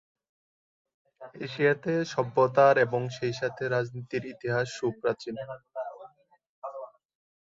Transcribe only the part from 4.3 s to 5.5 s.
ইতিহাস সুপ্রাচীন।